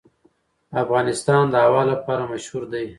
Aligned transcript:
افغانستان 0.83 1.43
د 1.49 1.55
هوا 1.65 1.83
لپاره 1.91 2.23
مشهور 2.33 2.63
دی. 2.73 2.85